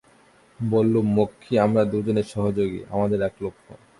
[0.59, 3.71] বললুম, মক্ষী, আমরা দুজনে সহযোগী, আমাদের এক লক্ষ্য।